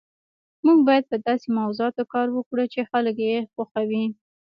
موږ 0.65 0.79
باید 0.87 1.03
په 1.11 1.17
داسې 1.27 1.47
موضوعاتو 1.59 2.03
کار 2.13 2.27
وکړو 2.33 2.65
چې 2.73 2.89
خلک 2.91 3.15
یې 3.27 3.37
خوښوي 3.53 4.05